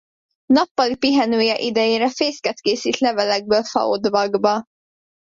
Nappali 0.49 0.95
pihenője 0.95 1.57
idejére 1.59 2.09
fészket 2.09 2.59
készít 2.61 2.97
levelekből 2.99 3.63
faodvakba. 3.63 4.65